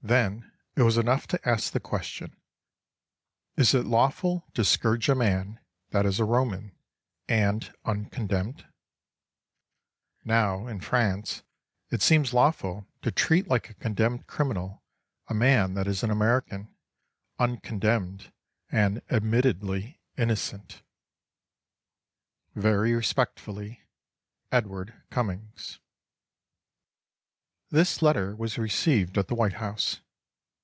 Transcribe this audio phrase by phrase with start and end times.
[0.00, 2.36] Then it was enough to ask the question,
[3.56, 5.58] "Is it lawful to scourge a man
[5.90, 6.72] that is a Roman,
[7.28, 8.64] and uncondemned?"
[10.24, 11.42] Now, in France,
[11.90, 14.84] it seems lawful to treat like a condemned criminal
[15.26, 16.72] a man that is an American,
[17.40, 18.32] uncondemned
[18.70, 20.84] and admittedly innocent!
[22.54, 23.82] Very respectfully,
[24.52, 25.80] EDWARD CUMMINGS
[27.70, 30.00] This letter was received at the White House.